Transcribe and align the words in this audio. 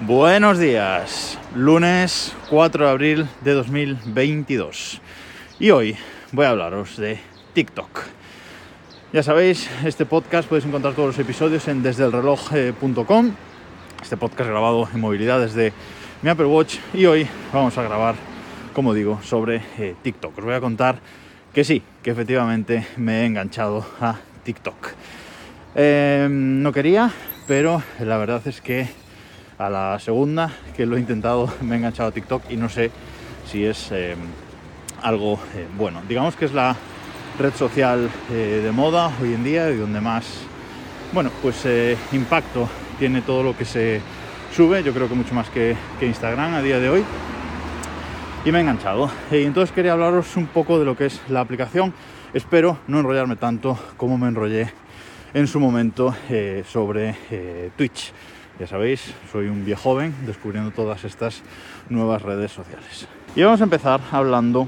Buenos 0.00 0.58
días, 0.58 1.38
lunes 1.54 2.34
4 2.50 2.84
de 2.84 2.90
abril 2.90 3.28
de 3.40 3.54
2022 3.54 5.00
y 5.58 5.70
hoy 5.70 5.96
voy 6.32 6.44
a 6.44 6.50
hablaros 6.50 6.98
de 6.98 7.18
TikTok. 7.54 8.02
Ya 9.14 9.22
sabéis, 9.22 9.70
este 9.86 10.04
podcast 10.04 10.50
podéis 10.50 10.66
encontrar 10.66 10.92
todos 10.92 11.16
los 11.16 11.18
episodios 11.18 11.66
en 11.68 11.82
desdelreloj.com, 11.82 13.30
este 14.02 14.18
podcast 14.18 14.50
grabado 14.50 14.86
en 14.92 15.00
movilidad 15.00 15.40
desde 15.40 15.72
mi 16.20 16.28
Apple 16.28 16.44
Watch 16.44 16.76
y 16.92 17.06
hoy 17.06 17.26
vamos 17.50 17.78
a 17.78 17.82
grabar, 17.82 18.16
como 18.74 18.92
digo, 18.92 19.22
sobre 19.22 19.62
eh, 19.78 19.94
TikTok. 20.02 20.36
Os 20.36 20.44
voy 20.44 20.54
a 20.54 20.60
contar 20.60 20.98
que 21.54 21.64
sí, 21.64 21.82
que 22.02 22.10
efectivamente 22.10 22.86
me 22.98 23.22
he 23.22 23.24
enganchado 23.24 23.86
a 23.98 24.16
TikTok. 24.44 24.88
Eh, 25.74 26.28
no 26.30 26.70
quería, 26.70 27.10
pero 27.48 27.82
la 27.98 28.18
verdad 28.18 28.46
es 28.46 28.60
que 28.60 29.05
a 29.58 29.70
la 29.70 29.98
segunda 29.98 30.50
que 30.76 30.86
lo 30.86 30.96
he 30.96 31.00
intentado 31.00 31.48
me 31.62 31.74
he 31.74 31.78
enganchado 31.78 32.08
a 32.10 32.12
TikTok 32.12 32.50
y 32.50 32.56
no 32.56 32.68
sé 32.68 32.90
si 33.50 33.64
es 33.64 33.90
eh, 33.92 34.14
algo 35.02 35.38
eh, 35.54 35.66
bueno. 35.76 36.02
Digamos 36.08 36.36
que 36.36 36.46
es 36.46 36.52
la 36.52 36.76
red 37.38 37.54
social 37.54 38.10
eh, 38.30 38.60
de 38.62 38.72
moda 38.72 39.10
hoy 39.20 39.34
en 39.34 39.44
día 39.44 39.70
y 39.70 39.76
donde 39.76 40.00
más, 40.00 40.26
bueno, 41.12 41.30
pues 41.42 41.66
impacto 42.12 42.68
tiene 42.98 43.22
todo 43.22 43.42
lo 43.42 43.56
que 43.56 43.64
se 43.64 44.00
sube, 44.54 44.82
yo 44.82 44.92
creo 44.92 45.08
que 45.08 45.14
mucho 45.14 45.34
más 45.34 45.48
que, 45.50 45.76
que 46.00 46.06
Instagram 46.06 46.54
a 46.54 46.62
día 46.62 46.78
de 46.80 46.88
hoy. 46.88 47.04
Y 48.44 48.52
me 48.52 48.58
he 48.58 48.60
enganchado. 48.60 49.10
Y 49.30 49.42
entonces 49.42 49.74
quería 49.74 49.92
hablaros 49.92 50.36
un 50.36 50.46
poco 50.46 50.78
de 50.78 50.84
lo 50.84 50.96
que 50.96 51.06
es 51.06 51.20
la 51.28 51.40
aplicación. 51.40 51.92
Espero 52.32 52.78
no 52.86 53.00
enrollarme 53.00 53.36
tanto 53.36 53.78
como 53.96 54.16
me 54.18 54.28
enrollé 54.28 54.72
en 55.34 55.46
su 55.48 55.58
momento 55.58 56.14
sobre 56.64 57.70
Twitch. 57.76 58.12
Ya 58.58 58.66
sabéis, 58.66 59.12
soy 59.30 59.48
un 59.48 59.66
viejo 59.66 59.82
joven 59.82 60.14
descubriendo 60.24 60.70
todas 60.70 61.04
estas 61.04 61.42
nuevas 61.90 62.22
redes 62.22 62.52
sociales. 62.52 63.06
Y 63.34 63.42
vamos 63.42 63.60
a 63.60 63.64
empezar 63.64 64.00
hablando 64.10 64.66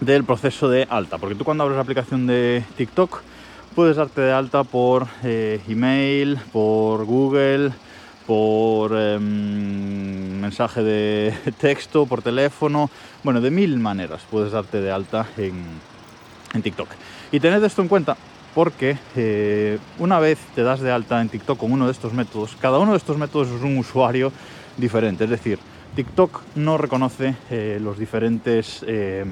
del 0.00 0.24
proceso 0.24 0.70
de 0.70 0.86
alta, 0.88 1.18
porque 1.18 1.34
tú 1.34 1.44
cuando 1.44 1.64
abres 1.64 1.76
la 1.76 1.82
aplicación 1.82 2.26
de 2.26 2.64
TikTok 2.78 3.20
puedes 3.74 3.96
darte 3.96 4.22
de 4.22 4.32
alta 4.32 4.64
por 4.64 5.06
eh, 5.22 5.60
email, 5.68 6.38
por 6.50 7.04
Google, 7.04 7.72
por 8.26 8.96
em, 8.96 10.40
mensaje 10.40 10.82
de 10.82 11.34
texto, 11.60 12.06
por 12.06 12.22
teléfono, 12.22 12.88
bueno, 13.22 13.42
de 13.42 13.50
mil 13.50 13.78
maneras 13.78 14.22
puedes 14.30 14.52
darte 14.52 14.80
de 14.80 14.90
alta 14.90 15.26
en, 15.36 15.62
en 16.54 16.62
TikTok. 16.62 16.88
Y 17.32 17.38
tened 17.38 17.62
esto 17.62 17.82
en 17.82 17.88
cuenta 17.88 18.16
porque 18.54 18.96
eh, 19.16 19.78
una 19.98 20.18
vez 20.18 20.38
te 20.54 20.62
das 20.62 20.80
de 20.80 20.90
alta 20.90 21.20
en 21.20 21.28
TikTok 21.28 21.58
con 21.58 21.72
uno 21.72 21.86
de 21.86 21.92
estos 21.92 22.12
métodos, 22.12 22.56
cada 22.60 22.78
uno 22.78 22.92
de 22.92 22.98
estos 22.98 23.16
métodos 23.16 23.48
es 23.48 23.62
un 23.62 23.78
usuario 23.78 24.32
diferente, 24.76 25.24
es 25.24 25.30
decir, 25.30 25.58
TikTok 25.94 26.40
no 26.56 26.78
reconoce 26.78 27.34
eh, 27.50 27.78
los 27.80 27.98
diferentes, 27.98 28.84
eh, 28.86 29.24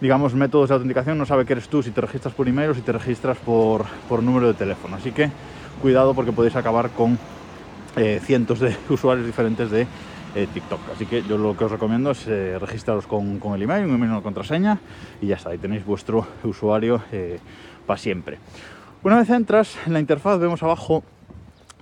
digamos, 0.00 0.34
métodos 0.34 0.68
de 0.68 0.74
autenticación, 0.74 1.18
no 1.18 1.26
sabe 1.26 1.44
que 1.44 1.54
eres 1.54 1.68
tú 1.68 1.82
si 1.82 1.90
te 1.90 2.00
registras 2.00 2.34
por 2.34 2.48
email 2.48 2.70
o 2.70 2.74
si 2.74 2.80
te 2.80 2.92
registras 2.92 3.38
por, 3.38 3.84
por 4.08 4.22
número 4.22 4.48
de 4.48 4.54
teléfono, 4.54 4.96
así 4.96 5.12
que 5.12 5.30
cuidado 5.80 6.14
porque 6.14 6.32
podéis 6.32 6.56
acabar 6.56 6.90
con 6.90 7.18
cientos 8.24 8.58
de 8.60 8.74
usuarios 8.88 9.26
diferentes 9.26 9.70
de 9.70 9.86
TikTok. 10.34 10.80
Así 10.94 11.06
que 11.06 11.22
yo 11.22 11.36
lo 11.36 11.56
que 11.56 11.64
os 11.64 11.70
recomiendo 11.70 12.10
es 12.12 12.26
registraros 12.26 13.06
con, 13.06 13.40
el 13.54 13.62
email, 13.62 13.84
un 13.84 13.94
email, 13.94 14.12
una 14.12 14.22
contraseña 14.22 14.78
y 15.20 15.26
ya 15.26 15.36
está, 15.36 15.50
ahí 15.50 15.58
tenéis 15.58 15.84
vuestro 15.84 16.26
usuario 16.44 17.02
para 17.86 17.98
siempre. 17.98 18.38
Una 19.02 19.18
vez 19.18 19.30
entras 19.30 19.76
en 19.86 19.92
la 19.92 20.00
interfaz 20.00 20.38
vemos 20.38 20.62
abajo 20.62 21.02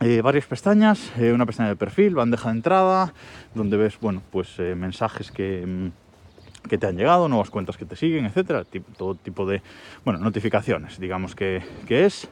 eh, 0.02 0.22
varias 0.22 0.46
pestañas, 0.46 1.12
eh, 1.18 1.30
una 1.30 1.44
pestaña 1.44 1.68
de 1.68 1.76
perfil, 1.76 2.14
bandeja 2.14 2.48
de 2.48 2.54
entrada, 2.54 3.12
donde 3.54 3.76
ves 3.76 4.00
bueno, 4.00 4.22
pues, 4.30 4.58
eh, 4.58 4.74
mensajes 4.74 5.30
que, 5.30 5.62
mm, 5.66 6.66
que, 6.66 6.78
te 6.78 6.86
han 6.86 6.96
llegado, 6.96 7.28
nuevas 7.28 7.50
cuentas 7.50 7.77
que 7.77 7.84
te 7.84 7.96
siguen, 7.96 8.24
etcétera, 8.24 8.64
todo 8.96 9.14
tipo 9.14 9.44
de 9.44 9.60
bueno, 10.02 10.18
notificaciones, 10.20 10.98
digamos 10.98 11.34
que, 11.34 11.62
que 11.86 12.06
es. 12.06 12.30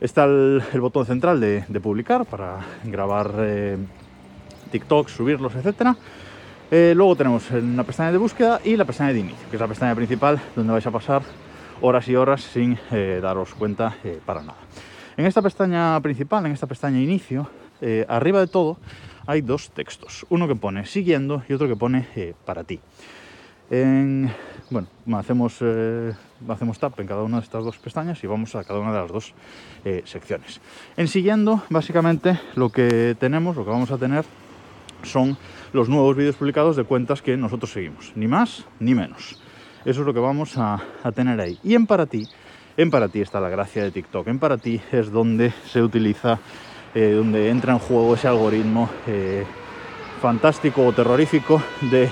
Está 0.00 0.24
el, 0.24 0.60
botón 0.80 1.06
central 1.06 1.40
de, 1.40 1.64
de, 1.68 1.80
publicar 1.80 2.26
para 2.26 2.58
grabar 2.82 3.32
TikTok, 4.68 5.08
subirlos, 5.08 5.54
etcétera. 5.54 5.96
luego 6.70 7.16
tenemos 7.16 7.50
una 7.50 7.84
pestaña 7.84 8.12
de 8.12 8.18
búsqueda 8.18 8.60
y 8.64 8.76
la 8.76 8.84
pestaña 8.84 9.12
de 9.12 9.20
inicio, 9.20 9.48
que 9.50 9.56
es 9.56 9.60
la 9.60 9.68
pestaña 9.68 9.94
principal 9.94 10.40
donde 10.54 10.72
vais 10.72 10.86
a 10.86 10.90
pasar 10.90 11.22
horas 11.80 12.08
y 12.08 12.16
horas 12.16 12.42
sin 12.42 12.78
eh, 12.90 13.20
daros 13.22 13.54
cuenta 13.54 13.96
eh, 14.04 14.20
para 14.24 14.40
nada. 14.40 14.58
En 15.16 15.26
esta 15.26 15.42
pestaña 15.42 16.00
principal, 16.00 16.46
en 16.46 16.52
esta 16.52 16.66
pestaña 16.66 17.00
inicio, 17.00 17.48
eh, 17.80 18.04
arriba 18.08 18.40
de 18.40 18.46
todo 18.46 18.78
hay 19.26 19.40
dos 19.40 19.70
textos. 19.70 20.26
Uno 20.30 20.48
que 20.48 20.54
pone 20.56 20.86
siguiendo 20.86 21.42
y 21.48 21.52
otro 21.52 21.68
que 21.68 21.76
pone 21.76 22.06
para 22.46 22.64
ti. 22.64 22.80
bueno, 24.70 24.88
hacemos, 25.18 25.60
hacemos 26.48 26.78
tap 26.78 26.98
en 26.98 27.06
cada 27.06 27.22
una 27.22 27.36
de 27.36 27.44
estas 27.44 27.62
dos 27.62 27.76
pestañas 27.76 28.24
y 28.24 28.26
vamos 28.26 28.54
a 28.54 28.64
cada 28.64 28.80
una 28.80 28.92
de 28.92 29.00
las 29.00 29.10
dos 29.10 29.34
secciones. 30.04 30.62
En 30.96 31.08
siguiendo, 31.08 31.62
básicamente 31.68 32.40
lo 32.54 32.70
que 32.70 33.16
tenemos, 33.20 33.54
lo 33.54 33.64
que 33.66 33.70
vamos 33.70 33.90
a 33.90 33.98
tener 33.98 34.24
son 35.02 35.36
los 35.72 35.88
nuevos 35.88 36.16
vídeos 36.16 36.36
publicados 36.36 36.76
de 36.76 36.84
cuentas 36.84 37.22
que 37.22 37.36
nosotros 37.36 37.72
seguimos, 37.72 38.12
ni 38.14 38.26
más 38.26 38.64
ni 38.80 38.94
menos. 38.94 39.40
Eso 39.84 40.00
es 40.00 40.06
lo 40.06 40.12
que 40.12 40.20
vamos 40.20 40.56
a, 40.56 40.82
tener 41.14 41.40
ahí. 41.40 41.58
Y 41.62 41.74
en 41.74 41.86
para 41.86 42.06
ti, 42.06 42.26
en 42.76 42.90
para 42.90 43.08
ti 43.08 43.20
está 43.20 43.40
la 43.40 43.48
gracia 43.48 43.82
de 43.82 43.90
TikTok. 43.90 44.28
En 44.28 44.38
para 44.38 44.58
ti 44.58 44.80
es 44.92 45.10
donde 45.10 45.52
se 45.66 45.82
utiliza, 45.82 46.38
eh, 46.94 47.12
donde 47.16 47.48
entra 47.48 47.72
en 47.72 47.78
juego 47.78 48.14
ese 48.14 48.28
algoritmo 48.28 48.90
eh, 49.06 49.44
fantástico 50.20 50.84
o 50.84 50.92
terrorífico 50.92 51.62
de 51.90 52.10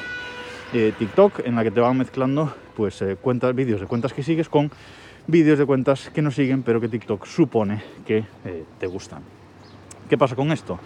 eh, 0.72 0.92
TikTok, 0.98 1.41
en 1.44 1.56
la 1.56 1.64
que 1.64 1.70
te 1.70 1.80
van 1.80 1.98
mezclando 1.98 2.54
pues 2.76 3.02
cuentas, 3.22 3.54
vídeos 3.54 3.80
de 3.80 3.86
cuentas 3.86 4.12
que 4.12 4.22
sigues 4.22 4.50
con 4.50 4.70
vídeos 5.26 5.58
de 5.58 5.64
cuentas 5.64 6.10
que 6.10 6.20
no 6.20 6.30
siguen, 6.30 6.62
pero 6.62 6.80
que 6.80 6.88
TikTok 6.88 7.25
supone 7.25 7.82
que 8.06 8.25
te 8.78 8.86
gustan. 8.86 9.22
¿Qué 10.08 10.19
pasa 10.19 10.36
con 10.36 10.52
esto? 10.52 10.78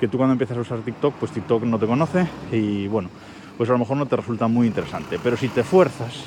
Que 0.00 0.08
tú 0.08 0.16
cuando 0.16 0.32
empiezas 0.32 0.56
a 0.58 0.60
usar 0.60 0.80
TikTok, 0.80 1.14
pues 1.14 1.32
TikTok 1.32 1.62
no 1.64 1.78
te 1.78 1.86
conoce 1.86 2.26
y 2.52 2.88
bueno, 2.88 3.08
pues 3.56 3.68
a 3.70 3.72
lo 3.72 3.78
mejor 3.78 3.96
no 3.96 4.06
te 4.06 4.16
resulta 4.16 4.48
muy 4.48 4.66
interesante. 4.66 5.18
Pero 5.22 5.36
si 5.36 5.48
te 5.48 5.62
fuerzas 5.62 6.24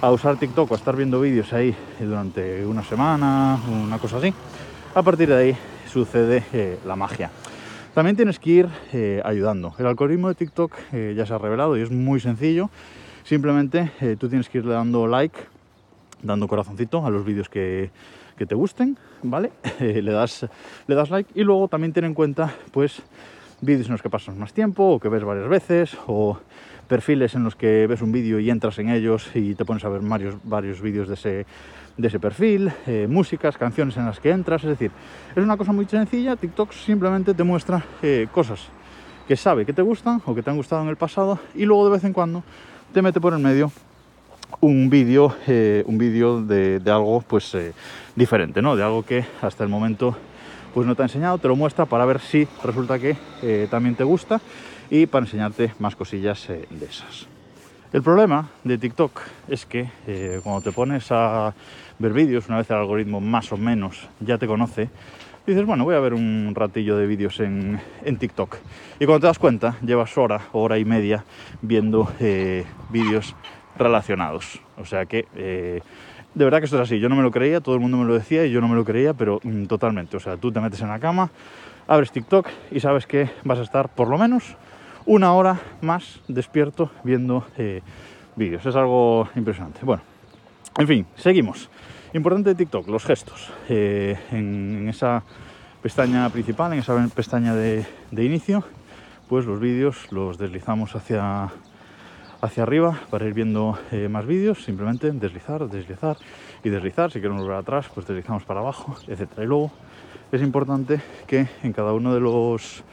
a 0.00 0.10
usar 0.10 0.36
TikTok 0.36 0.70
o 0.70 0.74
a 0.74 0.76
estar 0.76 0.96
viendo 0.96 1.20
vídeos 1.20 1.52
ahí 1.52 1.74
durante 1.98 2.64
una 2.66 2.82
semana, 2.82 3.58
una 3.68 3.98
cosa 3.98 4.18
así, 4.18 4.32
a 4.94 5.02
partir 5.02 5.28
de 5.28 5.36
ahí 5.36 5.56
sucede 5.86 6.44
eh, 6.52 6.78
la 6.86 6.96
magia. 6.96 7.30
También 7.94 8.16
tienes 8.16 8.38
que 8.38 8.50
ir 8.50 8.68
eh, 8.92 9.22
ayudando. 9.24 9.74
El 9.78 9.86
algoritmo 9.86 10.28
de 10.28 10.34
TikTok 10.34 10.72
eh, 10.92 11.14
ya 11.16 11.24
se 11.24 11.32
ha 11.32 11.38
revelado 11.38 11.76
y 11.76 11.82
es 11.82 11.90
muy 11.90 12.20
sencillo. 12.20 12.70
Simplemente 13.24 13.90
tú 14.20 14.28
tienes 14.28 14.48
que 14.48 14.58
irle 14.58 14.74
dando 14.74 15.08
like, 15.08 15.36
dando 16.22 16.46
corazoncito 16.46 17.04
a 17.04 17.10
los 17.10 17.24
vídeos 17.24 17.48
que, 17.48 17.90
que 18.36 18.46
te 18.46 18.54
gusten, 18.54 18.98
¿vale? 19.22 19.52
le, 19.80 20.12
das, 20.12 20.46
le 20.86 20.94
das 20.94 21.10
like 21.10 21.30
y 21.34 21.44
luego 21.44 21.68
también 21.68 21.92
ten 21.92 22.04
en 22.04 22.14
cuenta, 22.14 22.54
pues, 22.72 23.02
vídeos 23.60 23.86
en 23.86 23.92
los 23.92 24.02
que 24.02 24.10
pasas 24.10 24.36
más 24.36 24.52
tiempo 24.52 24.84
o 24.84 25.00
que 25.00 25.08
ves 25.08 25.24
varias 25.24 25.48
veces 25.48 25.96
o 26.06 26.38
perfiles 26.86 27.34
en 27.34 27.44
los 27.44 27.56
que 27.56 27.86
ves 27.86 28.02
un 28.02 28.12
vídeo 28.12 28.38
y 28.38 28.50
entras 28.50 28.78
en 28.78 28.90
ellos 28.90 29.28
y 29.34 29.54
te 29.54 29.64
pones 29.64 29.84
a 29.84 29.88
ver 29.88 30.02
varios, 30.02 30.36
varios 30.44 30.80
vídeos 30.80 31.08
de 31.08 31.14
ese, 31.14 31.46
de 31.96 32.08
ese 32.08 32.20
perfil, 32.20 32.70
eh, 32.86 33.06
músicas, 33.08 33.56
canciones 33.56 33.96
en 33.96 34.06
las 34.06 34.20
que 34.20 34.30
entras, 34.30 34.62
es 34.62 34.70
decir, 34.70 34.90
es 35.34 35.42
una 35.42 35.56
cosa 35.56 35.72
muy 35.72 35.86
sencilla, 35.86 36.36
TikTok 36.36 36.72
simplemente 36.72 37.34
te 37.34 37.42
muestra 37.42 37.84
eh, 38.02 38.28
cosas 38.30 38.68
que 39.26 39.36
sabe 39.36 39.66
que 39.66 39.72
te 39.72 39.82
gustan 39.82 40.22
o 40.24 40.34
que 40.34 40.42
te 40.42 40.50
han 40.50 40.56
gustado 40.56 40.82
en 40.82 40.88
el 40.88 40.96
pasado 40.96 41.40
y 41.54 41.64
luego 41.64 41.86
de 41.86 41.92
vez 41.92 42.04
en 42.04 42.12
cuando 42.12 42.44
te 42.92 43.02
mete 43.02 43.20
por 43.20 43.32
el 43.32 43.40
medio 43.40 43.72
un 44.60 44.88
vídeo 44.90 45.34
eh, 45.46 45.84
un 45.86 45.98
vídeo 45.98 46.40
de, 46.42 46.80
algo 46.86 47.22
pues 47.26 47.56
diferente, 48.14 48.62
¿no? 48.62 48.76
De 48.76 48.82
algo 48.82 49.02
que 49.02 49.24
hasta 49.42 49.64
el 49.64 49.70
momento 49.70 50.16
pues 50.76 50.86
no 50.86 50.94
te 50.94 51.00
ha 51.00 51.06
enseñado, 51.06 51.38
te 51.38 51.48
lo 51.48 51.56
muestra 51.56 51.86
para 51.86 52.04
ver 52.04 52.20
si 52.20 52.46
resulta 52.62 52.98
que 52.98 53.16
eh, 53.40 53.66
también 53.70 53.94
te 53.94 54.04
gusta 54.04 54.42
y 54.90 55.06
para 55.06 55.24
enseñarte 55.24 55.72
más 55.78 55.96
cosillas 55.96 56.50
eh, 56.50 56.66
de 56.68 56.84
esas. 56.84 57.26
El 57.94 58.02
problema 58.02 58.50
de 58.62 58.76
TikTok 58.76 59.22
es 59.48 59.64
que 59.64 59.88
eh, 60.06 60.38
cuando 60.44 60.60
te 60.60 60.72
pones 60.72 61.10
a 61.10 61.54
ver 61.98 62.12
vídeos, 62.12 62.48
una 62.48 62.58
vez 62.58 62.68
el 62.68 62.76
algoritmo 62.76 63.22
más 63.22 63.50
o 63.52 63.56
menos 63.56 64.06
ya 64.20 64.36
te 64.36 64.46
conoce, 64.46 64.90
dices, 65.46 65.64
bueno, 65.64 65.84
voy 65.84 65.94
a 65.94 66.00
ver 66.00 66.12
un 66.12 66.52
ratillo 66.54 66.98
de 66.98 67.06
vídeos 67.06 67.40
en, 67.40 67.80
en 68.04 68.18
TikTok. 68.18 68.56
Y 69.00 69.06
cuando 69.06 69.20
te 69.20 69.28
das 69.28 69.38
cuenta, 69.38 69.78
llevas 69.80 70.18
hora, 70.18 70.42
hora 70.52 70.76
y 70.76 70.84
media 70.84 71.24
viendo 71.62 72.12
vídeos 72.90 73.34
relacionados. 73.78 74.60
O 74.78 74.84
sea 74.84 75.06
que 75.06 75.26
de 76.36 76.44
verdad 76.44 76.58
que 76.58 76.66
esto 76.66 76.76
es 76.76 76.82
así. 76.82 77.00
Yo 77.00 77.08
no 77.08 77.16
me 77.16 77.22
lo 77.22 77.30
creía, 77.30 77.60
todo 77.60 77.74
el 77.74 77.80
mundo 77.80 77.96
me 77.96 78.04
lo 78.04 78.12
decía 78.12 78.44
y 78.44 78.50
yo 78.50 78.60
no 78.60 78.68
me 78.68 78.76
lo 78.76 78.84
creía, 78.84 79.14
pero 79.14 79.40
mm, 79.42 79.64
totalmente. 79.64 80.18
O 80.18 80.20
sea, 80.20 80.36
tú 80.36 80.52
te 80.52 80.60
metes 80.60 80.80
en 80.82 80.88
la 80.88 80.98
cama, 80.98 81.30
abres 81.88 82.12
TikTok 82.12 82.46
y 82.70 82.80
sabes 82.80 83.06
que 83.06 83.30
vas 83.42 83.58
a 83.58 83.62
estar 83.62 83.88
por 83.88 84.08
lo 84.08 84.18
menos 84.18 84.54
una 85.06 85.32
hora 85.32 85.58
más 85.80 86.20
despierto 86.28 86.90
viendo 87.04 87.46
eh, 87.56 87.80
vídeos. 88.36 88.66
Es 88.66 88.76
algo 88.76 89.28
impresionante. 89.34 89.80
Bueno, 89.82 90.02
en 90.76 90.86
fin, 90.86 91.06
seguimos. 91.16 91.70
Importante 92.12 92.50
de 92.50 92.54
TikTok, 92.54 92.86
los 92.88 93.04
gestos. 93.04 93.50
Eh, 93.70 94.18
en, 94.30 94.88
esa 94.90 95.22
pestaña 95.80 96.28
principal, 96.28 96.72
en 96.74 96.80
esa 96.80 96.94
pestaña 97.14 97.54
de, 97.54 97.86
inicio, 98.12 98.62
pues 99.26 99.46
los 99.46 99.58
vídeos 99.58 100.12
los 100.12 100.36
deslizamos 100.36 100.94
hacia, 100.94 101.48
hacia 102.46 102.62
arriba 102.62 103.00
para 103.10 103.26
ir 103.26 103.34
viendo 103.34 103.78
eh, 103.92 104.08
más 104.08 104.26
vídeos, 104.26 104.64
simplemente 104.64 105.10
deslizar, 105.12 105.68
deslizar 105.68 106.16
y 106.64 106.70
deslizar. 106.70 107.10
Si 107.10 107.20
queremos 107.20 107.42
volver 107.42 107.58
atrás, 107.58 107.86
pues 107.94 108.06
deslizamos 108.06 108.44
para 108.44 108.60
abajo, 108.60 108.96
etc. 109.08 109.28
Y 109.38 109.44
luego 109.44 109.70
es 110.32 110.42
importante 110.42 111.00
que 111.26 111.48
en 111.62 111.72
cada 111.72 111.92
uno 111.92 112.14
de 112.14 112.20
los 112.20 112.84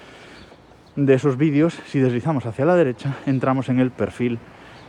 de 0.95 1.13
esos 1.13 1.38
vídeos, 1.38 1.79
si 1.88 2.00
deslizamos 2.00 2.45
hacia 2.45 2.65
la 2.65 2.75
derecha, 2.75 3.15
entramos 3.25 3.69
en 3.69 3.79
el 3.79 3.89
perfil 3.89 4.38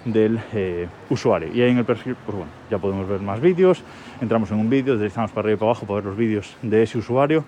del 0.05 0.39
eh, 0.53 0.87
usuario. 1.09 1.49
Y 1.55 1.63
ahí 1.63 1.71
en 1.71 1.79
el 1.79 1.85
perfil, 1.85 2.17
pues 2.27 2.37
bueno, 2.37 2.53
ya 2.71 2.79
podemos 2.79 3.09
ver 3.09 3.21
más 3.21 3.41
vídeos, 3.41 3.83
entramos 4.21 4.51
en 4.51 4.59
un 4.59 4.69
vídeo, 4.69 4.99
deslizamos 4.99 5.31
para 5.31 5.47
arriba 5.47 5.57
y 5.57 5.61
para 5.61 5.71
abajo 5.71 5.87
para 5.87 5.97
ver 5.97 6.05
los 6.05 6.17
vídeos 6.17 6.57
de 6.63 6.83
ese 6.83 6.99
usuario. 6.99 7.45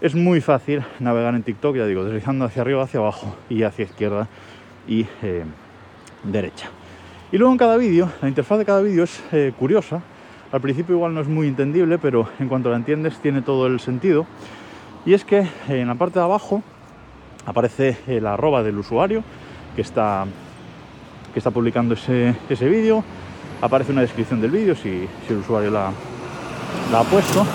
Es 0.00 0.14
muy 0.14 0.40
fácil 0.40 0.84
navegar 1.00 1.34
en 1.34 1.42
TikTok, 1.42 1.76
ya 1.76 1.86
digo, 1.86 2.04
deslizando 2.04 2.44
hacia 2.44 2.62
arriba, 2.62 2.82
hacia 2.84 3.00
abajo 3.00 3.36
y 3.48 3.62
hacia 3.62 3.84
izquierda 3.84 4.28
y 4.86 5.06
eh, 5.22 5.44
derecha. 6.24 6.68
Y 7.30 7.38
luego 7.38 7.52
en 7.52 7.58
cada 7.58 7.76
vídeo, 7.76 8.10
la 8.20 8.28
interfaz 8.28 8.58
de 8.58 8.64
cada 8.64 8.82
vídeo 8.82 9.04
es 9.04 9.22
eh, 9.32 9.52
curiosa. 9.58 10.02
Al 10.52 10.60
principio 10.60 10.96
igual 10.96 11.14
no 11.14 11.20
es 11.20 11.28
muy 11.28 11.48
entendible, 11.48 11.98
pero 11.98 12.28
en 12.38 12.48
cuanto 12.48 12.70
la 12.70 12.76
entiendes 12.76 13.18
tiene 13.18 13.40
todo 13.40 13.66
el 13.66 13.80
sentido. 13.80 14.26
Y 15.06 15.14
es 15.14 15.24
que 15.24 15.46
en 15.68 15.88
la 15.88 15.94
parte 15.94 16.18
de 16.18 16.24
abajo 16.24 16.62
aparece 17.46 17.96
el 18.06 18.26
arroba 18.26 18.62
del 18.62 18.78
usuario 18.78 19.24
que 19.74 19.82
está 19.82 20.26
que 21.32 21.38
está 21.38 21.50
publicando 21.50 21.94
ese, 21.94 22.34
ese 22.48 22.68
vídeo. 22.68 23.02
Aparece 23.60 23.92
una 23.92 24.02
descripción 24.02 24.40
del 24.40 24.50
vídeo 24.50 24.74
si, 24.74 25.08
el 25.28 25.36
usuario 25.38 25.70
la, 25.70 25.90
la 26.90 27.00
ha 27.00 27.04
puesto. 27.04 27.46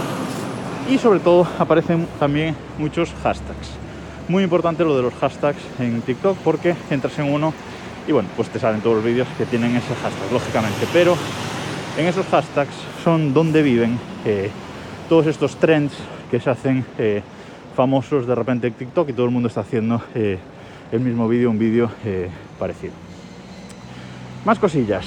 Y 0.89 0.97
sobre 0.97 1.19
todo 1.19 1.47
aparecen 1.59 2.07
también 2.19 2.55
muchos 2.77 3.13
hashtags. 3.21 3.71
Muy 4.27 4.43
importante 4.43 4.83
lo 4.83 4.95
de 4.95 5.03
los 5.03 5.13
hashtags 5.15 5.61
en 5.79 6.01
TikTok 6.01 6.37
porque 6.39 6.75
entras 6.89 7.17
en 7.19 7.31
uno 7.31 7.53
y 8.07 8.11
bueno, 8.13 8.29
pues 8.35 8.49
te 8.49 8.57
salen 8.57 8.81
todos 8.81 8.95
los 8.97 9.05
vídeos 9.05 9.27
que 9.37 9.45
tienen 9.45 9.75
ese 9.75 9.93
hashtag, 9.95 10.31
lógicamente. 10.31 10.87
Pero 10.93 11.17
en 11.97 12.05
esos 12.05 12.25
hashtags 12.27 12.73
son 13.03 13.33
donde 13.33 13.61
viven 13.61 13.99
eh, 14.25 14.49
todos 15.09 15.27
estos 15.27 15.57
trends 15.57 15.93
que 16.31 16.39
se 16.39 16.49
hacen 16.49 16.85
eh, 16.97 17.21
famosos 17.75 18.25
de 18.25 18.33
repente 18.33 18.67
en 18.67 18.73
TikTok 18.73 19.09
y 19.09 19.13
todo 19.13 19.25
el 19.25 19.31
mundo 19.31 19.49
está 19.49 19.61
haciendo 19.61 20.01
eh, 20.15 20.39
el 20.91 21.01
mismo 21.01 21.27
vídeo, 21.27 21.51
un 21.51 21.59
vídeo 21.59 21.91
parecido. 22.57 22.93
Más 24.45 24.57
cosillas. 24.57 25.05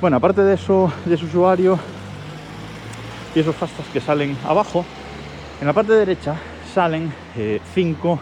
Bueno, 0.00 0.18
aparte 0.18 0.42
de 0.42 0.54
eso, 0.54 0.92
de 1.06 1.16
su 1.16 1.24
usuario 1.26 1.78
y 3.34 3.40
esos 3.40 3.56
hashtags 3.56 3.88
que 3.90 4.00
salen 4.00 4.36
abajo, 4.46 4.84
en 5.60 5.66
la 5.66 5.72
parte 5.72 5.94
derecha 5.94 6.36
salen 6.74 7.10
cinco 7.74 8.20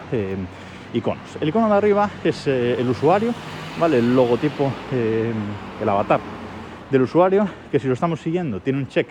iconos. 0.93 1.37
El 1.39 1.49
icono 1.49 1.67
de 1.69 1.75
arriba 1.75 2.09
es 2.23 2.47
el 2.47 2.87
usuario, 2.87 3.33
¿vale? 3.79 3.99
El 3.99 4.15
logotipo, 4.15 4.71
el 4.91 5.89
avatar 5.89 6.19
del 6.89 7.03
usuario, 7.03 7.47
que 7.71 7.79
si 7.79 7.87
lo 7.87 7.93
estamos 7.93 8.19
siguiendo 8.19 8.59
tiene 8.59 8.79
un 8.79 8.87
check 8.87 9.07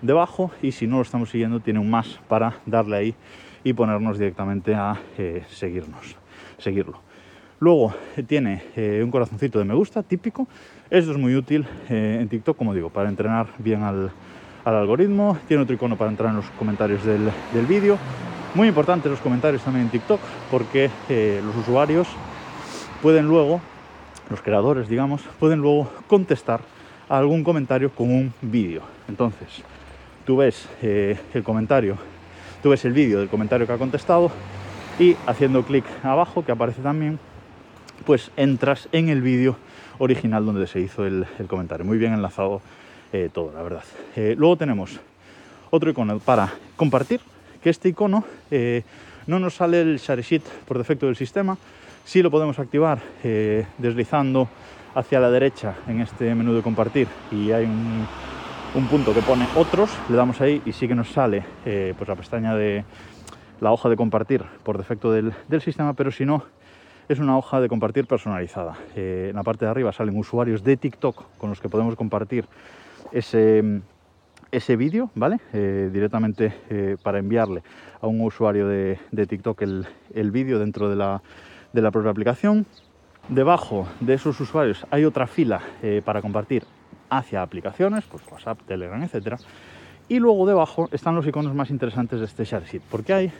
debajo 0.00 0.50
y 0.62 0.72
si 0.72 0.86
no 0.86 0.96
lo 0.96 1.02
estamos 1.02 1.30
siguiendo 1.30 1.60
tiene 1.60 1.80
un 1.80 1.90
más 1.90 2.20
para 2.28 2.54
darle 2.66 2.96
ahí 2.96 3.14
y 3.64 3.72
ponernos 3.72 4.18
directamente 4.18 4.74
a 4.74 5.00
seguirnos, 5.48 6.16
seguirlo. 6.58 7.00
Luego 7.64 7.94
eh, 8.16 8.22
tiene 8.22 8.62
eh, 8.76 9.00
un 9.02 9.10
corazoncito 9.10 9.58
de 9.58 9.64
me 9.64 9.74
gusta 9.74 10.02
típico. 10.02 10.46
Esto 10.90 11.12
es 11.12 11.16
muy 11.16 11.34
útil 11.34 11.66
eh, 11.88 12.18
en 12.20 12.28
TikTok, 12.28 12.56
como 12.56 12.74
digo, 12.74 12.90
para 12.90 13.08
entrenar 13.08 13.46
bien 13.58 13.82
al, 13.82 14.10
algoritmo. 14.64 15.38
Tiene 15.48 15.62
otro 15.62 15.74
icono 15.74 15.96
para 15.96 16.10
entrar 16.10 16.30
en 16.30 16.36
los 16.36 16.50
comentarios 16.58 17.04
del, 17.04 17.32
vídeo. 17.66 17.98
Muy 18.54 18.68
importante 18.68 19.08
los 19.08 19.18
comentarios 19.20 19.62
también 19.62 19.86
en 19.86 19.90
TikTok 19.90 20.20
porque 20.48 20.88
los 21.44 21.56
usuarios 21.56 22.06
pueden 23.02 23.26
luego, 23.26 23.60
los 24.30 24.40
creadores 24.40 24.88
digamos, 24.88 25.22
pueden 25.40 25.58
luego 25.58 25.90
contestar 26.06 26.60
a 27.08 27.18
algún 27.18 27.42
comentario 27.42 27.90
con 27.90 28.12
un 28.12 28.32
vídeo. 28.40 28.82
Entonces, 29.08 29.48
tú 30.24 30.36
ves 30.36 30.68
el 30.82 31.42
comentario, 31.42 31.96
tú 32.62 32.70
ves 32.70 32.84
el 32.84 32.92
vídeo 32.92 33.18
del 33.18 33.28
comentario 33.28 33.66
que 33.66 33.72
ha 33.72 33.78
contestado 33.78 34.30
y 35.00 35.16
haciendo 35.26 35.64
clic 35.64 35.84
abajo, 36.04 36.44
que 36.44 36.52
aparece 36.52 36.80
también, 36.80 37.18
pues 38.06 38.30
entras 38.36 38.88
en 38.92 39.08
el 39.08 39.20
vídeo 39.20 39.56
original 39.98 40.46
donde 40.46 40.68
se 40.68 40.80
hizo 40.80 41.04
el, 41.04 41.26
comentario. 41.48 41.84
Muy 41.84 41.98
bien 41.98 42.12
enlazado 42.12 42.60
eh, 43.12 43.30
todo, 43.32 43.52
la 43.52 43.62
verdad. 43.62 43.84
Eh, 44.14 44.34
luego 44.38 44.56
tenemos 44.56 45.00
otro 45.70 45.90
icono 45.90 46.20
para 46.20 46.52
compartir, 46.76 47.20
que 47.64 47.70
este 47.70 47.88
icono 47.88 48.22
eh, 48.52 48.82
no 49.26 49.40
nos 49.40 49.54
sale 49.54 49.80
el 49.80 49.98
share 49.98 50.22
sheet 50.22 50.44
por 50.68 50.78
defecto 50.78 51.06
del 51.06 51.16
sistema, 51.16 51.58
sí 52.04 52.22
lo 52.22 52.30
podemos 52.30 52.58
activar 52.58 53.00
deslizando 53.78 54.46
hacia 54.94 55.18
la 55.18 55.30
derecha 55.30 55.74
en 55.88 56.02
este 56.02 56.34
menú 56.34 56.54
de 56.54 56.62
compartir 56.62 57.08
y 57.32 57.50
hay 57.50 57.64
un, 57.64 58.06
punto 58.90 59.14
que 59.14 59.22
pone 59.22 59.48
otros, 59.56 59.90
le 60.10 60.16
damos 60.16 60.40
ahí 60.42 60.60
y 60.66 60.72
sí 60.72 60.86
que 60.86 60.94
nos 60.94 61.08
sale 61.08 61.42
pues 61.64 62.06
la 62.06 62.16
pestaña 62.16 62.54
de 62.54 62.84
la 63.60 63.72
hoja 63.72 63.88
de 63.88 63.96
compartir 63.96 64.44
por 64.62 64.76
defecto 64.76 65.10
del, 65.10 65.32
sistema, 65.60 65.94
pero 65.94 66.10
si 66.10 66.26
no 66.26 66.44
es 67.08 67.18
una 67.18 67.36
hoja 67.36 67.60
de 67.60 67.68
compartir 67.68 68.06
personalizada. 68.06 68.76
Eh, 68.96 69.28
en 69.30 69.36
la 69.36 69.42
parte 69.42 69.64
de 69.64 69.70
arriba 69.70 69.92
salen 69.92 70.18
usuarios 70.18 70.62
de 70.62 70.76
TikTok 70.76 71.24
con 71.38 71.50
los 71.50 71.60
que 71.60 71.68
podemos 71.68 71.96
compartir 71.96 72.46
ese, 73.12 73.80
ese 74.56 74.76
vídeo, 74.76 75.10
¿vale? 75.14 75.40
Eh, 75.52 75.90
directamente 75.92 76.54
eh, 76.70 76.96
para 77.02 77.18
enviarle 77.18 77.62
a 78.00 78.06
un 78.06 78.20
usuario 78.20 78.68
de, 78.68 78.98
TikTok 79.12 79.62
el, 79.62 79.86
el 80.14 80.30
vídeo 80.30 80.58
dentro 80.58 80.88
de 80.88 80.96
la, 80.96 81.22
de 81.72 81.82
la, 81.82 81.90
propia 81.90 82.10
aplicación. 82.10 82.66
Debajo 83.28 83.88
de 84.00 84.14
esos 84.14 84.38
usuarios 84.40 84.86
hay 84.90 85.06
otra 85.06 85.26
fila 85.26 85.62
para 86.04 86.20
compartir 86.20 86.64
hacia 87.08 87.40
aplicaciones, 87.40 88.04
pues 88.04 88.22
WhatsApp, 88.30 88.60
Telegram, 88.66 89.02
etc. 89.02 89.36
Y 90.08 90.18
luego 90.18 90.46
debajo 90.46 90.90
están 90.92 91.14
los 91.14 91.26
iconos 91.26 91.54
más 91.54 91.70
interesantes 91.70 92.20
de 92.20 92.26
este 92.26 92.44
Share 92.44 92.82
porque 92.90 93.14
hay 93.14 93.32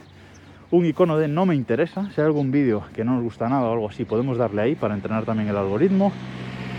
un 0.71 0.85
icono 0.85 1.17
de 1.17 1.27
no 1.27 1.45
me 1.45 1.55
interesa. 1.55 2.09
Si 2.11 2.21
hay 2.21 2.27
algún 2.27 2.51
vídeo 2.51 2.83
que 2.93 3.03
no 3.03 3.13
nos 3.13 3.23
gusta 3.23 3.47
nada 3.47 3.67
o 3.67 3.73
algo 3.73 3.89
así, 3.89 4.05
podemos 4.05 4.37
darle 4.37 4.61
ahí 4.61 4.75
para 4.75 4.95
entrenar 4.95 5.25
también 5.25 5.49
el 5.49 5.57
algoritmo. 5.57 6.11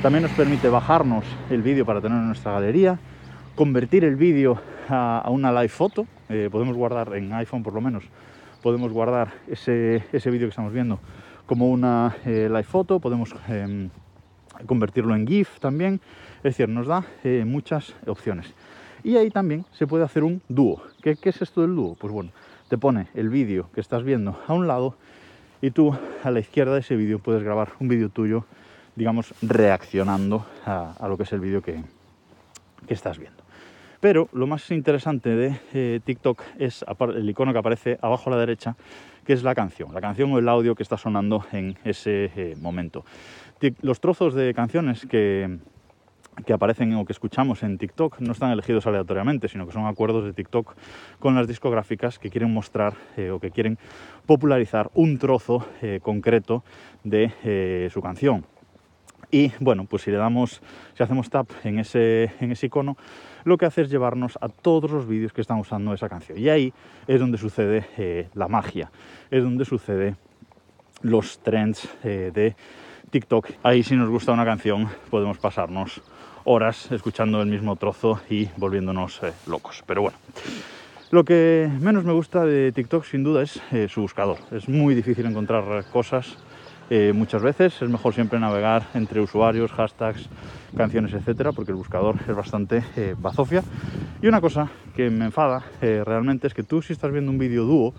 También 0.03 0.23
nos 0.23 0.33
permite 0.33 0.69
bajarnos 0.69 1.25
el 1.51 1.63
vídeo 1.63 1.87
para 1.87 2.01
tener 2.01 2.19
en 2.19 2.27
nuestra 2.27 2.53
galería, 2.53 2.99
convertir 3.57 4.05
el 4.05 4.15
vídeo 4.15 4.61
a, 4.89 5.27
una 5.29 5.51
live 5.51 5.69
foto. 5.69 6.07
Eh, 6.29 6.49
podemos 6.53 6.77
guardar 6.77 7.17
en 7.17 7.33
iPhone 7.33 7.63
por 7.63 7.73
lo 7.73 7.81
menos, 7.81 8.05
podemos 8.63 8.93
guardar 8.93 9.33
ese, 9.49 10.05
ese 10.13 10.31
vídeo 10.31 10.47
que 10.47 10.51
estamos 10.51 10.73
viendo 10.73 11.01
como 11.47 11.71
una 11.71 12.17
eh, 12.25 12.49
live 12.49 12.65
foto, 12.65 13.01
podemos 13.01 13.35
em, 13.49 13.89
convertirlo 14.67 15.15
en 15.15 15.27
GIF 15.27 15.59
también. 15.59 16.01
Es 16.39 16.57
decir, 16.57 16.69
nos 16.69 16.87
da 16.87 17.05
eh, 17.25 17.45
muchas 17.47 17.95
opciones. 18.07 18.53
Y 19.03 19.17
ahí 19.17 19.31
también 19.31 19.65
se 19.73 19.87
puede 19.87 20.05
hacer 20.05 20.23
un 20.23 20.43
dúo. 20.49 20.83
¿Qué, 21.03 21.17
¿Qué, 21.17 21.31
es 21.31 21.43
esto 21.43 21.63
del 21.63 21.75
dúo? 21.75 21.97
Pues 21.99 22.13
bueno, 22.13 22.31
te 22.69 22.79
pone 22.79 23.09
el 23.15 23.29
vídeo 23.29 23.71
que 23.75 23.81
estás 23.81 24.03
viendo 24.03 24.41
a 24.47 24.53
un 24.53 24.67
lado 24.67 24.97
y 25.63 25.71
tú 25.71 25.97
a 26.23 26.31
la 26.31 26.41
izquierda 26.41 26.75
de 26.75 26.81
ese 26.81 26.97
vídeo 26.97 27.19
puedes 27.19 27.43
grabar 27.43 27.73
un 27.81 27.89
vídeo 27.89 28.09
tuyo, 28.09 28.45
digamos, 28.97 29.35
reaccionando 29.43 30.45
a, 30.65 31.07
lo 31.09 31.17
que 31.17 31.23
es 31.23 31.33
el 31.33 31.41
vídeo 31.41 31.63
que, 31.63 31.83
estás 32.89 33.19
viendo. 33.19 33.43
Pero 34.07 34.29
lo 34.33 34.47
más 34.47 34.71
interesante 34.71 35.31
de 35.31 35.57
eh, 35.75 35.99
TikTok 36.05 36.41
es 36.61 36.85
el 37.13 37.29
icono 37.29 37.53
que 37.53 37.59
aparece 37.59 37.99
abajo 38.01 38.31
a 38.31 38.35
la 38.35 38.39
derecha, 38.39 38.77
que 39.25 39.33
es 39.33 39.43
la 39.43 39.53
canción, 39.53 39.93
la 39.93 40.01
canción 40.01 40.33
o 40.33 40.39
el 40.39 40.49
audio 40.49 40.77
que 40.77 40.85
está 40.85 40.97
sonando 40.97 41.45
en 41.51 41.77
ese 41.83 42.31
eh, 42.37 42.55
momento. 42.61 43.05
Los 43.83 43.99
trozos 43.99 44.33
de 44.35 44.55
canciones 44.55 45.07
que, 45.07 45.59
que 46.45 46.53
aparecen 46.53 46.95
o 46.95 47.05
que 47.05 47.15
escuchamos 47.15 47.65
en 47.65 47.79
TikTok 47.79 48.21
no 48.21 48.31
están 48.31 48.53
elegidos 48.53 48.87
aleatoriamente, 48.87 49.49
sino 49.49 49.67
que 49.67 49.73
son 49.73 49.87
acuerdos 49.87 50.25
de 50.25 50.33
TikTok 50.33 50.77
con 51.19 51.35
las 51.35 51.49
discográficas 51.49 52.21
que 52.21 52.31
quieren 52.31 52.55
mostrar 52.55 52.95
eh, 53.17 53.31
o 53.31 53.41
que 53.41 53.51
quieren 53.51 53.77
popularizar 54.25 54.89
un 54.95 55.19
trozo 55.19 55.67
concreto 56.03 56.63
de 57.03 57.91
su 57.93 58.01
canción. 58.01 58.45
Y 59.31 59.53
bueno, 59.61 59.85
pues 59.85 60.03
si 60.03 60.11
le 60.11 60.17
damos, 60.17 60.63
si 60.95 61.03
hacemos 61.03 61.31
tap 61.31 61.49
en 61.65 61.79
ese, 61.79 62.33
en 62.41 62.53
ese 62.53 62.67
icono, 62.67 62.97
lo 63.45 63.59
que 63.59 63.67
hace 63.67 63.83
es 63.83 63.91
llevarnos 63.91 64.39
a 64.41 64.49
todos 64.49 64.91
los 64.91 65.07
vídeos 65.07 65.33
que 65.33 65.41
están 65.41 65.59
usando 65.59 65.93
esa 65.95 66.09
canción. 66.09 66.39
Y 66.39 66.49
ahí 66.49 66.73
es 67.07 67.21
donde 67.21 67.39
sucede 67.39 68.29
la 68.35 68.49
magia, 68.49 68.91
es 69.31 69.43
donde 69.43 69.65
sucede 69.65 70.17
los 71.03 71.39
trends 71.41 71.89
de 72.03 72.55
TikTok. 73.11 73.51
Ahí 73.63 73.83
si 73.83 73.95
nos 73.95 74.09
gusta 74.09 74.33
una 74.33 74.45
canción 74.45 74.89
podemos 75.11 75.39
pasarnos 75.39 76.03
horas 76.47 76.91
escuchando 76.93 77.43
el 77.43 77.49
mismo 77.49 77.77
trozo 77.77 78.21
y 78.31 78.49
volviéndonos 78.57 79.21
eh, 79.23 79.33
locos. 79.47 79.83
Pero 79.87 80.03
bueno, 80.03 80.17
lo 81.11 81.25
que 81.25 81.69
menos 81.81 82.05
me 82.05 82.13
gusta 82.13 82.45
de 82.45 82.73
TikTok 82.73 83.05
sin 83.05 83.25
duda 83.25 83.43
es 83.43 83.61
eh, 83.73 83.89
su 83.89 84.01
buscador. 84.01 84.39
Es 84.53 84.69
muy 84.69 84.95
difícil 84.95 85.27
encontrar 85.27 85.85
cosas 85.93 86.37
eh, 86.91 87.13
muchas 87.15 87.43
veces. 87.43 87.81
Es 87.83 87.89
mejor 87.89 88.15
siempre 88.15 88.39
navegar 88.39 88.87
entre 88.95 89.21
usuarios, 89.21 89.73
hashtags, 89.73 90.29
canciones, 90.77 91.13
etcétera, 91.13 91.53
porque 91.53 91.73
el 91.73 91.77
buscador 91.77 92.17
es 92.29 92.35
bastante 92.35 92.83
bazofia. 93.19 93.63
Y 94.23 94.29
una 94.29 94.41
cosa 94.41 94.71
que 94.95 95.11
me 95.11 95.27
enfada 95.27 95.63
eh, 95.83 96.03
realmente 96.05 96.47
es 96.47 96.55
que 96.55 96.63
tú 96.63 96.81
si 96.81 96.93
estás 96.95 97.13
viendo 97.13 97.31
un 97.31 97.39
vídeo 97.39 97.65
dúo, 97.65 97.95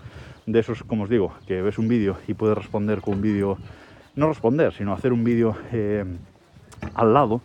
de 0.46 0.60
esos, 0.60 0.82
como 0.82 1.04
os 1.04 1.10
digo, 1.10 1.32
que 1.46 1.62
ves 1.62 1.78
un 1.78 1.88
vídeo 1.88 2.16
y 2.26 2.34
puedes 2.34 2.56
responder 2.56 3.00
con 3.00 3.14
un 3.14 3.22
vídeo, 3.22 3.58
no 4.16 4.28
responder, 4.28 4.72
sino 4.72 4.92
hacer 4.92 5.12
un 5.12 5.22
vídeo 5.22 5.56
eh, 5.72 6.04
al 6.94 7.12
lado, 7.12 7.42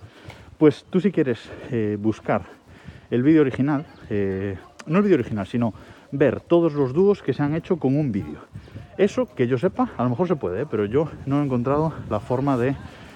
pues 0.58 0.86
tú 0.90 1.00
si 1.02 1.12
quieres 1.12 1.52
eh, 1.70 1.98
buscar 2.00 2.44
el 3.12 3.22
vídeo 3.22 3.42
original, 3.42 3.86
no 4.88 4.98
el 4.98 5.04
vídeo 5.04 5.16
original, 5.16 5.46
sino 5.46 5.74
ver 6.12 6.40
todos 6.40 6.74
los 6.74 6.94
dúos 6.94 7.22
que 7.22 7.34
se 7.34 7.44
han 7.44 7.54
hecho 7.54 7.78
con 7.78 7.96
un 7.96 8.12
vídeo. 8.12 8.40
Eso 8.98 9.28
que 9.34 9.48
yo 9.48 9.58
sepa, 9.58 9.90
a 9.98 10.04
lo 10.04 10.10
mejor 10.10 10.28
se 10.28 10.36
puede, 10.36 10.66
pero 10.66 10.86
yo 10.86 11.08
no 11.26 11.42
he 11.42 11.46
encontrado 11.46 11.94
la 12.10 12.20
forma 12.20 12.58
de 12.58 12.76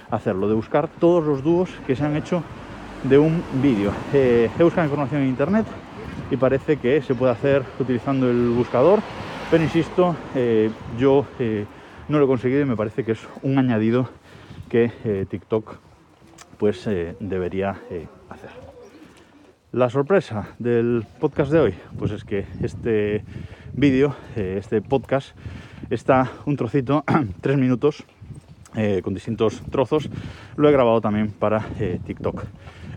hacerlo, 0.09 0.47
de 0.47 0.55
buscar 0.55 0.87
todos 0.87 1.23
los 1.23 1.43
dúos 1.43 1.69
que 1.85 1.95
se 1.95 2.03
han 2.03 2.15
hecho 2.15 2.43
de 3.03 3.17
un 3.17 3.43
vídeo. 3.61 3.91
he 4.13 4.49
buscado 4.59 4.85
información 4.85 5.21
en 5.21 5.29
internet 5.29 5.65
y 6.31 6.37
parece 6.37 6.77
que 6.77 7.01
se 7.01 7.15
puede 7.15 7.31
hacer 7.31 7.63
utilizando 7.79 8.29
el 8.29 8.49
buscador, 8.49 9.01
pero 9.49 9.63
insisto, 9.63 10.15
eh, 10.35 10.69
yo 10.97 11.25
eh, 11.39 11.65
no 12.09 12.17
lo 12.19 12.25
he 12.25 12.27
conseguido 12.27 12.61
y 12.61 12.65
me 12.65 12.75
parece 12.75 13.03
que 13.03 13.13
es 13.13 13.27
un 13.43 13.57
añadido 13.57 14.09
que 14.69 14.91
eh, 15.05 15.25
TikTok 15.29 15.75
pues 16.57 16.89
debería 17.19 17.79
hacer. 18.29 18.49
La 19.71 19.91
sorpresa 19.91 20.55
del 20.57 21.05
podcast 21.19 21.51
de 21.51 21.59
hoy, 21.59 21.75
pues 21.99 22.11
es 22.11 22.23
que 22.23 22.45
este 22.63 23.23
vídeo, 23.77 24.15
este 24.35 24.81
podcast, 24.81 25.37
está 25.89 26.29
un 26.45 26.57
trocito, 26.57 27.05
tres 27.41 27.57
minutos, 27.57 28.03
con 29.01 29.13
distintos 29.13 29.61
trozos, 29.71 30.09
lo 30.55 30.67
he 30.67 30.71
grabado 30.71 30.99
también 30.99 31.31
para 31.31 31.61
TikTok. 32.05 32.43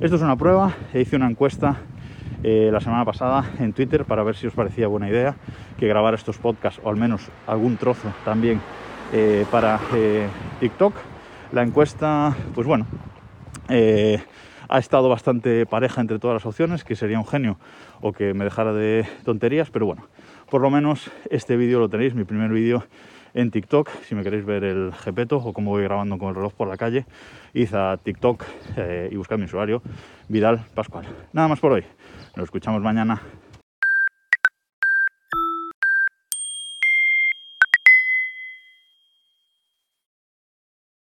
Esto 0.00 0.16
es 0.16 0.22
una 0.22 0.36
prueba, 0.36 0.74
hice 0.92 1.16
una 1.16 1.30
encuesta 1.30 1.78
eh, 2.42 2.70
la 2.72 2.80
semana 2.80 3.04
pasada 3.04 3.44
en 3.58 3.74
Twitter 3.74 4.06
para 4.06 4.22
ver 4.22 4.34
si 4.34 4.46
os 4.46 4.54
parecía 4.54 4.88
buena 4.88 5.10
idea 5.10 5.36
que 5.78 5.86
grabar 5.86 6.14
estos 6.14 6.38
podcasts 6.38 6.80
o 6.82 6.88
al 6.88 6.96
menos 6.96 7.28
algún 7.46 7.76
trozo 7.76 8.14
también 8.24 8.62
eh, 9.12 9.44
para 9.50 9.78
eh, 9.94 10.26
TikTok. 10.58 10.94
La 11.52 11.62
encuesta, 11.62 12.34
pues 12.54 12.66
bueno, 12.66 12.86
ha 14.70 14.78
estado 14.78 15.08
bastante 15.08 15.66
pareja 15.66 16.00
entre 16.00 16.18
todas 16.18 16.34
las 16.34 16.46
opciones, 16.46 16.84
que 16.84 16.94
sería 16.94 17.18
un 17.18 17.26
genio 17.26 17.58
o 18.00 18.12
que 18.12 18.34
me 18.34 18.44
dejara 18.44 18.72
de 18.72 19.04
tonterías, 19.24 19.68
pero 19.70 19.84
bueno, 19.84 20.06
por 20.48 20.62
lo 20.62 20.70
menos 20.70 21.10
este 21.28 21.56
vídeo 21.56 21.80
lo 21.80 21.88
tenéis, 21.88 22.14
mi 22.14 22.24
primer 22.24 22.50
vídeo 22.50 22.84
en 23.34 23.50
TikTok, 23.50 23.90
si 24.02 24.14
me 24.14 24.22
queréis 24.22 24.44
ver 24.44 24.62
el 24.64 24.92
jepeto 24.92 25.38
o 25.38 25.52
cómo 25.52 25.70
voy 25.70 25.82
grabando 25.82 26.18
con 26.18 26.28
el 26.28 26.36
reloj 26.36 26.52
por 26.52 26.68
la 26.68 26.76
calle, 26.76 27.04
id 27.52 27.74
a 27.74 27.96
TikTok 27.96 28.44
y 29.10 29.16
buscad 29.16 29.38
mi 29.38 29.44
usuario, 29.44 29.82
Vidal 30.28 30.64
Pascual. 30.74 31.06
Nada 31.32 31.48
más 31.48 31.58
por 31.58 31.72
hoy. 31.72 31.84
Nos 32.36 32.44
escuchamos 32.44 32.80
mañana. 32.80 33.20